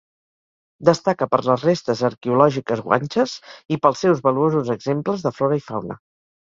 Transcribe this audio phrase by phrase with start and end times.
[0.89, 3.37] Destaca per les restes arqueològiques guanxes
[3.77, 6.05] i pels seus valuosos exemples de flora i fauna.